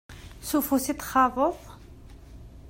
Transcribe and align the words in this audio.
S 0.47 0.49
ufus 0.57 0.85
i 0.91 0.93
t-txaḍeḍ? 0.95 1.55